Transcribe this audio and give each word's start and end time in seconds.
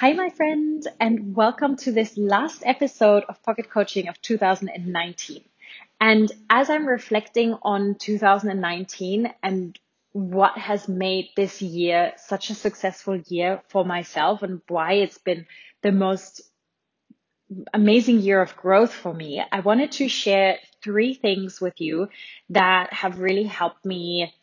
Hi, 0.00 0.12
my 0.12 0.28
friend, 0.28 0.86
and 1.00 1.34
welcome 1.34 1.76
to 1.76 1.90
this 1.90 2.18
last 2.18 2.62
episode 2.66 3.24
of 3.30 3.42
Pocket 3.42 3.70
Coaching 3.70 4.08
of 4.08 4.20
2019. 4.20 5.42
And 5.98 6.30
as 6.50 6.68
I'm 6.68 6.86
reflecting 6.86 7.56
on 7.62 7.94
2019 7.94 9.32
and 9.42 9.78
what 10.12 10.58
has 10.58 10.86
made 10.86 11.30
this 11.34 11.62
year 11.62 12.12
such 12.18 12.50
a 12.50 12.54
successful 12.54 13.16
year 13.16 13.62
for 13.68 13.86
myself 13.86 14.42
and 14.42 14.60
why 14.68 14.92
it's 14.92 15.16
been 15.16 15.46
the 15.80 15.92
most 15.92 16.42
amazing 17.72 18.20
year 18.20 18.42
of 18.42 18.54
growth 18.54 18.92
for 18.92 19.14
me, 19.14 19.42
I 19.50 19.60
wanted 19.60 19.92
to 19.92 20.10
share 20.10 20.58
three 20.82 21.14
things 21.14 21.58
with 21.58 21.80
you 21.80 22.10
that 22.50 22.92
have 22.92 23.18
really 23.18 23.44
helped 23.44 23.86
me 23.86 24.34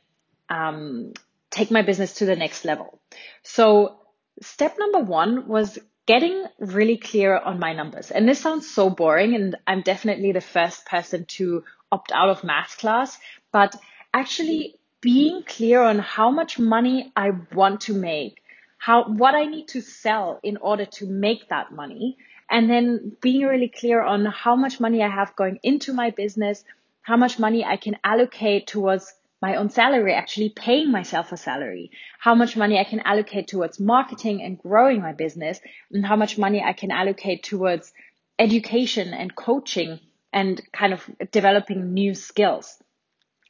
um, 0.50 1.14
take 1.52 1.70
my 1.70 1.84
business 1.84 2.16
to 2.16 2.26
the 2.26 2.36
next 2.36 2.66
level. 2.66 3.00
So 3.44 4.00
step 4.42 4.76
number 4.78 5.00
one 5.00 5.48
was 5.48 5.80
getting 6.06 6.46
really 6.60 6.98
clear 6.98 7.38
on 7.38 7.60
my 7.60 7.74
numbers. 7.74 8.12
And 8.12 8.28
this 8.28 8.42
sounds 8.42 8.70
so 8.70 8.90
boring, 8.90 9.36
and 9.36 9.56
I'm 9.66 9.82
definitely 9.82 10.32
the 10.32 10.42
first 10.42 10.86
person 10.86 11.26
to 11.38 11.64
opt 11.92 12.12
out 12.12 12.30
of 12.30 12.44
math 12.44 12.78
class, 12.78 13.18
but 13.52 13.76
actually 14.14 14.76
being 15.00 15.44
clear 15.44 15.82
on 15.82 16.00
how 16.00 16.32
much 16.32 16.60
money 16.60 17.12
I 17.16 17.32
want 17.54 17.82
to 17.82 17.94
make, 17.94 18.42
how, 18.78 19.06
what 19.06 19.36
I 19.36 19.46
need 19.46 19.68
to 19.70 19.82
sell 19.82 20.40
in 20.44 20.58
order 20.58 20.86
to 20.86 21.06
make 21.06 21.50
that 21.50 21.72
money, 21.72 22.18
and 22.50 22.70
then 22.70 23.16
being 23.22 23.46
really 23.46 23.70
clear 23.70 24.02
on 24.02 24.26
how 24.26 24.56
much 24.56 24.80
money 24.80 25.02
I 25.02 25.10
have 25.10 25.36
going 25.36 25.60
into 25.64 25.94
my 25.94 26.10
business, 26.10 26.64
how 27.02 27.18
much 27.18 27.40
money 27.40 27.64
I 27.64 27.78
can 27.78 27.98
allocate 28.04 28.68
towards 28.68 29.14
my 29.44 29.56
own 29.56 29.70
salary, 29.70 30.14
actually 30.14 30.48
paying 30.48 30.90
myself 30.90 31.34
a 31.34 31.38
salary, 31.38 31.92
how 32.18 32.34
much 32.34 32.56
money 32.56 32.80
I 32.80 32.86
can 32.86 33.02
allocate 33.02 33.50
towards 33.50 33.78
marketing 33.78 34.42
and 34.42 34.58
growing 34.58 35.02
my 35.02 35.12
business, 35.12 35.60
and 35.92 36.06
how 36.06 36.16
much 36.16 36.38
money 36.38 36.64
I 36.64 36.72
can 36.72 36.92
allocate 36.92 37.44
towards 37.44 37.92
education 38.40 39.14
and 39.14 39.36
coaching 39.36 40.00
and 40.32 40.62
kind 40.72 40.94
of 40.94 41.02
developing 41.32 41.94
new 41.94 42.16
skills. 42.16 42.82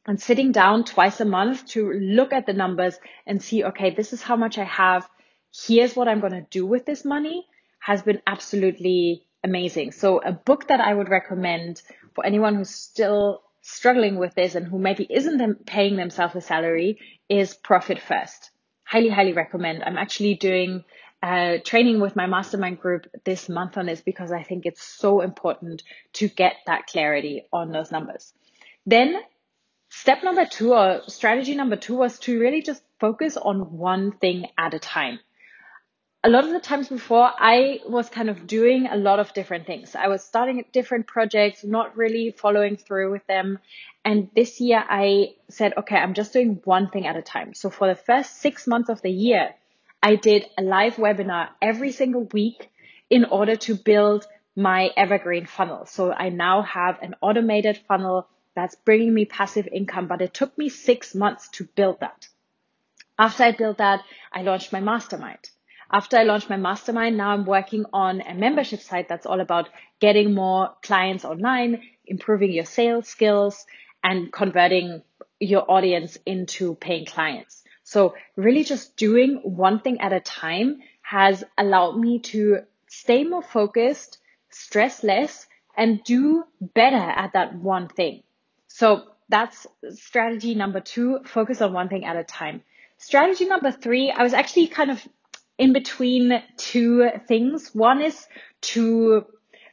And 0.07 0.19
sitting 0.19 0.51
down 0.51 0.83
twice 0.83 1.21
a 1.21 1.25
month 1.25 1.67
to 1.73 1.93
look 1.93 2.33
at 2.33 2.47
the 2.47 2.53
numbers 2.53 2.97
and 3.27 3.39
see, 3.39 3.63
okay, 3.63 3.91
this 3.91 4.13
is 4.13 4.21
how 4.23 4.35
much 4.35 4.57
I 4.57 4.63
have. 4.63 5.07
Here's 5.67 5.95
what 5.95 6.07
I'm 6.07 6.21
going 6.21 6.33
to 6.33 6.47
do 6.49 6.65
with 6.65 6.87
this 6.87 7.05
money 7.05 7.45
has 7.79 8.01
been 8.01 8.19
absolutely 8.25 9.27
amazing. 9.43 9.91
So 9.91 10.17
a 10.17 10.31
book 10.31 10.69
that 10.69 10.81
I 10.81 10.91
would 10.91 11.09
recommend 11.09 11.83
for 12.15 12.25
anyone 12.25 12.55
who's 12.55 12.71
still 12.71 13.42
struggling 13.63 14.17
with 14.17 14.35
this 14.35 14.55
and 14.55 14.67
who 14.67 14.77
maybe 14.77 15.07
isn't 15.09 15.65
paying 15.65 15.95
themselves 15.95 16.35
a 16.35 16.41
salary 16.41 16.99
is 17.29 17.55
Profit 17.55 17.99
First. 17.99 18.51
Highly, 18.83 19.09
highly 19.09 19.33
recommend. 19.33 19.83
I'm 19.83 19.97
actually 19.97 20.35
doing 20.35 20.83
uh, 21.23 21.57
training 21.63 22.01
with 22.01 22.17
my 22.17 22.27
mastermind 22.27 22.81
group 22.81 23.07
this 23.23 23.47
month 23.47 23.77
on 23.77 23.85
this 23.85 24.01
because 24.01 24.31
I 24.31 24.43
think 24.43 24.65
it's 24.65 24.83
so 24.83 25.21
important 25.21 25.81
to 26.13 26.27
get 26.27 26.55
that 26.67 26.87
clarity 26.87 27.43
on 27.53 27.71
those 27.71 27.91
numbers. 27.91 28.33
Then 28.85 29.15
step 29.89 30.23
number 30.23 30.45
two 30.45 30.73
or 30.73 31.01
strategy 31.07 31.55
number 31.55 31.77
two 31.77 31.95
was 31.95 32.19
to 32.19 32.37
really 32.37 32.61
just 32.61 32.83
focus 32.99 33.37
on 33.37 33.77
one 33.77 34.11
thing 34.11 34.47
at 34.57 34.73
a 34.73 34.79
time 34.79 35.19
a 36.25 36.29
lot 36.29 36.45
of 36.45 36.51
the 36.51 36.59
times 36.61 36.87
before, 36.87 37.29
I 37.37 37.81
was 37.85 38.07
kind 38.07 38.29
of 38.29 38.47
doing 38.47 38.87
a 38.87 38.95
lot 38.95 39.19
of 39.19 39.33
different 39.33 39.67
things. 39.67 39.93
I 39.93 40.07
was 40.07 40.23
starting 40.23 40.63
different 40.71 41.05
projects, 41.05 41.65
not 41.65 41.97
really 41.97 42.31
following 42.31 42.77
through 42.77 43.11
with 43.11 43.27
them. 43.27 43.59
And 44.05 44.29
this 44.33 44.61
year 44.61 44.81
I 44.87 45.35
said, 45.49 45.73
okay, 45.79 45.97
I'm 45.97 46.13
just 46.13 46.31
doing 46.31 46.61
one 46.63 46.89
thing 46.89 47.07
at 47.07 47.17
a 47.17 47.21
time. 47.21 47.53
So 47.53 47.69
for 47.69 47.87
the 47.87 47.95
first 47.95 48.37
six 48.37 48.67
months 48.67 48.87
of 48.89 49.01
the 49.01 49.11
year, 49.11 49.53
I 50.01 50.15
did 50.15 50.45
a 50.57 50.61
live 50.61 50.95
webinar 50.95 51.49
every 51.61 51.91
single 51.91 52.23
week 52.31 52.69
in 53.09 53.25
order 53.25 53.57
to 53.57 53.75
build 53.75 54.25
my 54.55 54.91
evergreen 54.95 55.45
funnel. 55.45 55.85
So 55.87 56.13
I 56.13 56.29
now 56.29 56.61
have 56.61 56.99
an 57.01 57.15
automated 57.19 57.81
funnel 57.85 58.29
that's 58.55 58.75
bringing 58.75 59.13
me 59.13 59.25
passive 59.25 59.67
income, 59.67 60.07
but 60.07 60.21
it 60.21 60.33
took 60.33 60.57
me 60.57 60.69
six 60.69 61.13
months 61.13 61.49
to 61.49 61.65
build 61.75 61.99
that. 61.99 62.29
After 63.19 63.43
I 63.43 63.51
built 63.51 63.79
that, 63.79 64.03
I 64.31 64.43
launched 64.43 64.71
my 64.71 64.79
mastermind. 64.79 65.49
After 65.93 66.17
I 66.17 66.23
launched 66.23 66.49
my 66.49 66.57
mastermind, 66.57 67.17
now 67.17 67.29
I'm 67.29 67.45
working 67.45 67.85
on 67.93 68.21
a 68.21 68.33
membership 68.33 68.81
site 68.81 69.07
that's 69.07 69.27
all 69.27 69.39
about 69.39 69.69
getting 69.99 70.33
more 70.33 70.73
clients 70.81 71.23
online, 71.23 71.83
improving 72.07 72.51
your 72.51 72.65
sales 72.65 73.07
skills, 73.07 73.67
and 74.03 74.33
converting 74.33 75.03
your 75.39 75.69
audience 75.69 76.17
into 76.25 76.73
paying 76.73 77.05
clients. 77.05 77.63
So 77.83 78.15
really 78.35 78.63
just 78.63 78.97
doing 78.97 79.35
one 79.43 79.81
thing 79.81 80.01
at 80.01 80.13
a 80.13 80.19
time 80.19 80.79
has 81.03 81.43
allowed 81.59 81.99
me 81.99 82.17
to 82.19 82.61
stay 82.87 83.23
more 83.23 83.43
focused, 83.43 84.17
stress 84.49 85.03
less, 85.03 85.45
and 85.77 86.03
do 86.03 86.43
better 86.59 86.95
at 86.95 87.33
that 87.33 87.53
one 87.53 87.87
thing. 87.87 88.23
So 88.67 89.03
that's 89.29 89.67
strategy 89.91 90.55
number 90.55 90.79
two, 90.79 91.19
focus 91.25 91.61
on 91.61 91.71
one 91.71 91.87
thing 91.87 92.03
at 92.03 92.15
a 92.15 92.23
time. 92.23 92.63
Strategy 92.97 93.45
number 93.45 93.71
three, 93.71 94.09
I 94.09 94.23
was 94.23 94.33
actually 94.33 94.67
kind 94.67 94.89
of 94.89 95.07
in 95.57 95.73
between 95.73 96.41
two 96.57 97.09
things. 97.27 97.73
One 97.73 98.01
is 98.01 98.27
to 98.61 99.25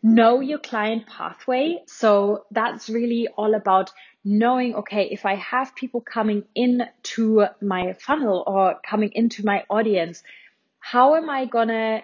know 0.02 0.41
your 0.41 0.58
client 0.58 1.06
pathway. 1.06 1.82
So 1.86 2.44
that's 2.50 2.88
really 2.88 3.28
all 3.36 3.54
about 3.54 3.90
knowing, 4.24 4.74
okay, 4.74 5.08
if 5.10 5.24
I 5.24 5.34
have 5.36 5.74
people 5.74 6.00
coming 6.00 6.44
into 6.54 7.44
my 7.60 7.94
funnel 7.94 8.44
or 8.46 8.76
coming 8.88 9.10
into 9.14 9.44
my 9.44 9.64
audience, 9.69 10.22
how 10.78 11.14
am 11.14 11.28
I 11.28 11.46
gonna 11.46 12.02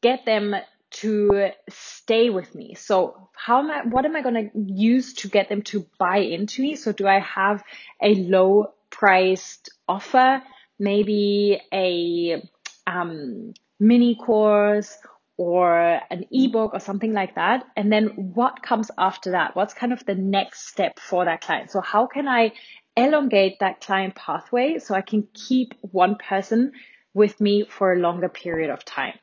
get 0.00 0.24
them 0.24 0.54
to 0.90 1.50
stay 1.68 2.30
with 2.30 2.54
me? 2.54 2.74
So 2.74 3.28
how 3.34 3.58
am 3.58 3.70
I, 3.70 3.82
what 3.84 4.04
am 4.04 4.14
I 4.14 4.22
gonna 4.22 4.50
use 4.54 5.14
to 5.14 5.28
get 5.28 5.48
them 5.48 5.62
to 5.62 5.86
buy 5.98 6.18
into 6.18 6.62
me? 6.62 6.76
So 6.76 6.92
do 6.92 7.06
I 7.06 7.18
have 7.18 7.64
a 8.00 8.14
low 8.14 8.74
priced 8.90 9.70
offer? 9.88 10.42
Maybe 10.78 11.60
a 11.72 12.42
um, 12.86 13.54
mini 13.80 14.14
course 14.14 14.96
or 15.36 16.00
an 16.10 16.26
ebook 16.30 16.74
or 16.74 16.80
something 16.80 17.12
like 17.12 17.34
that. 17.34 17.64
And 17.76 17.92
then 17.92 18.06
what 18.34 18.62
comes 18.62 18.90
after 18.96 19.32
that? 19.32 19.56
What's 19.56 19.74
kind 19.74 19.92
of 19.92 20.04
the 20.06 20.14
next 20.14 20.68
step 20.68 20.98
for 21.00 21.24
that 21.24 21.40
client? 21.40 21.70
So 21.70 21.80
how 21.80 22.06
can 22.06 22.28
I 22.28 22.52
elongate 22.96 23.58
that 23.58 23.80
client 23.80 24.14
pathway 24.14 24.78
so 24.78 24.94
I 24.94 25.00
can 25.00 25.26
keep 25.34 25.74
one 25.80 26.16
person 26.16 26.72
with 27.12 27.40
me 27.40 27.64
for 27.68 27.92
a 27.92 27.98
longer 27.98 28.28
period 28.28 28.70
of 28.70 28.84
time? 28.84 29.14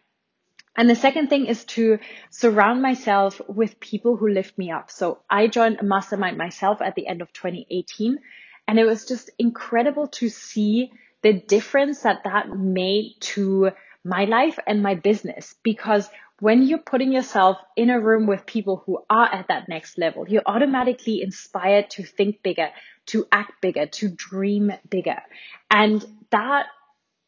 And 0.75 0.89
the 0.89 0.95
second 0.95 1.27
thing 1.27 1.47
is 1.47 1.65
to 1.65 1.99
surround 2.29 2.81
myself 2.81 3.41
with 3.47 3.79
people 3.79 4.15
who 4.15 4.29
lift 4.29 4.57
me 4.57 4.71
up. 4.71 4.89
So 4.89 5.19
I 5.29 5.47
joined 5.47 5.79
a 5.79 5.83
mastermind 5.83 6.37
myself 6.37 6.81
at 6.81 6.95
the 6.95 7.07
end 7.07 7.21
of 7.21 7.31
2018 7.33 8.19
and 8.67 8.79
it 8.79 8.85
was 8.85 9.05
just 9.05 9.29
incredible 9.37 10.07
to 10.07 10.29
see 10.29 10.91
the 11.23 11.33
difference 11.33 12.01
that 12.01 12.23
that 12.23 12.49
made 12.49 13.15
to 13.19 13.71
my 14.03 14.25
life 14.25 14.57
and 14.65 14.81
my 14.81 14.95
business 14.95 15.55
because 15.63 16.09
when 16.39 16.63
you're 16.63 16.79
putting 16.79 17.11
yourself 17.11 17.57
in 17.77 17.91
a 17.91 17.99
room 17.99 18.25
with 18.25 18.47
people 18.47 18.81
who 18.85 18.97
are 19.11 19.31
at 19.31 19.47
that 19.49 19.69
next 19.69 19.99
level, 19.99 20.27
you're 20.27 20.41
automatically 20.47 21.21
inspired 21.21 21.87
to 21.91 22.03
think 22.03 22.41
bigger, 22.41 22.69
to 23.05 23.27
act 23.31 23.61
bigger, 23.61 23.85
to 23.85 24.09
dream 24.09 24.71
bigger. 24.89 25.21
And 25.69 26.03
that 26.31 26.65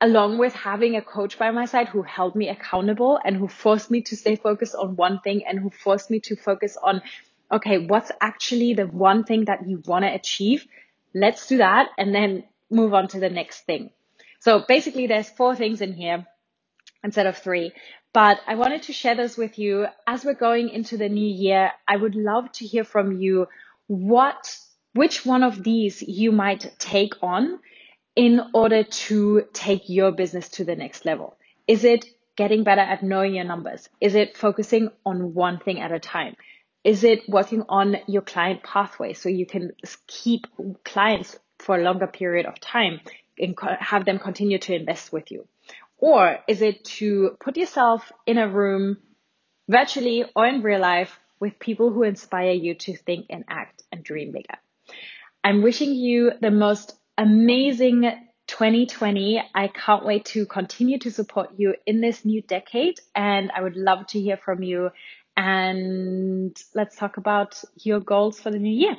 along 0.02 0.40
with 0.40 0.54
having 0.54 0.96
a 0.96 1.02
coach 1.02 1.38
by 1.38 1.52
my 1.52 1.66
side 1.66 1.88
who 1.88 2.02
held 2.02 2.36
me 2.36 2.50
accountable 2.50 3.20
and 3.24 3.38
who 3.38 3.48
forced 3.48 3.92
me 3.92 4.02
to 4.02 4.18
stay 4.18 4.36
focused 4.36 4.76
on 4.76 4.96
one 4.96 5.20
thing 5.20 5.46
and 5.48 5.60
who 5.60 5.70
forced 5.70 6.10
me 6.10 6.20
to 6.20 6.36
focus 6.36 6.76
on, 6.82 7.02
okay, 7.52 7.78
what's 7.78 8.12
actually 8.20 8.74
the 8.74 8.88
one 8.88 9.24
thing 9.24 9.46
that 9.46 9.60
you 9.68 9.82
want 9.86 10.04
to 10.04 10.14
achieve? 10.14 10.66
Let's 11.14 11.48
do 11.48 11.58
that. 11.58 11.90
And 12.00 12.16
then 12.16 12.44
move 12.74 12.94
on 12.94 13.08
to 13.10 13.20
the 13.20 13.30
next 13.30 13.62
thing. 13.66 13.92
So 14.40 14.64
basically 14.68 15.08
there's 15.08 15.30
four 15.30 15.56
things 15.56 15.82
in 15.82 15.94
here 15.94 16.26
instead 17.04 17.28
of 17.28 17.38
three, 17.38 17.72
but 18.14 18.40
I 18.46 18.56
wanted 18.56 18.84
to 18.84 18.94
share 18.94 19.16
this 19.16 19.38
with 19.38 19.58
you 19.58 19.88
as 20.06 20.26
we're 20.26 20.34
going 20.34 20.70
into 20.70 20.98
the 20.98 21.10
new 21.10 21.28
year. 21.28 21.72
I 21.88 21.96
would 21.96 22.16
love 22.16 22.52
to 22.54 22.66
hear 22.66 22.84
from 22.84 23.22
you 23.22 23.48
what, 23.88 24.56
which 24.94 25.26
one 25.26 25.44
of 25.44 25.64
these 25.64 26.02
you 26.02 26.32
might 26.32 26.74
take 26.80 27.14
on 27.22 27.60
in 28.16 28.42
order 28.54 28.84
to 28.84 29.46
take 29.54 29.90
your 29.90 30.12
business 30.12 30.50
to 30.50 30.64
the 30.64 30.76
next 30.76 31.06
level. 31.06 31.38
Is 31.68 31.84
it 31.84 32.06
getting 32.36 32.64
better 32.64 32.82
at 32.82 33.04
knowing 33.04 33.36
your 33.36 33.46
numbers? 33.46 33.90
Is 34.00 34.16
it 34.16 34.38
focusing 34.38 34.90
on 35.06 35.34
one 35.34 35.60
thing 35.60 35.80
at 35.80 35.92
a 35.92 36.00
time? 36.00 36.36
Is 36.84 37.04
it 37.04 37.28
working 37.28 37.64
on 37.70 37.98
your 38.08 38.22
client 38.22 38.62
pathway 38.64 39.14
so 39.14 39.30
you 39.30 39.46
can 39.46 39.72
keep 40.06 40.46
clients 40.84 41.38
for 41.64 41.78
a 41.78 41.84
longer 41.84 42.08
period 42.08 42.46
of 42.46 42.60
time 42.60 43.00
and 43.38 43.58
have 43.80 44.06
them 44.06 44.20
continue 44.20 44.60
to 44.60 44.76
invest 44.76 45.12
with 45.12 45.32
you? 45.32 45.48
Or 45.98 46.40
is 46.48 46.62
it 46.62 46.84
to 47.00 47.38
put 47.40 47.58
yourself 47.58 48.12
in 48.26 48.38
a 48.38 48.48
room 48.48 48.98
virtually 49.70 50.26
or 50.36 50.46
in 50.46 50.62
real 50.62 50.82
life 50.82 51.18
with 51.40 51.60
people 51.60 51.92
who 51.92 52.04
inspire 52.04 52.52
you 52.52 52.76
to 52.76 52.96
think 52.96 53.28
and 53.30 53.46
act 53.48 53.84
and 53.92 54.04
dream 54.04 54.32
bigger? 54.32 54.58
I'm 55.44 55.62
wishing 55.62 55.94
you 55.94 56.32
the 56.40 56.52
most 56.52 56.96
amazing 57.18 58.02
2020. 58.48 59.44
I 59.54 59.68
can't 59.68 60.06
wait 60.06 60.26
to 60.26 60.46
continue 60.46 61.00
to 61.00 61.12
support 61.12 61.52
you 61.58 61.76
in 61.86 62.02
this 62.02 62.26
new 62.26 62.42
decade. 62.42 63.00
And 63.16 63.52
I 63.56 63.62
would 63.62 63.76
love 63.76 64.08
to 64.08 64.20
hear 64.20 64.38
from 64.38 64.64
you. 64.64 64.92
And 65.36 66.56
let's 66.76 66.96
talk 66.96 67.18
about 67.18 67.64
your 67.78 68.00
goals 68.00 68.40
for 68.40 68.52
the 68.52 68.60
new 68.60 68.74
year. 68.74 68.96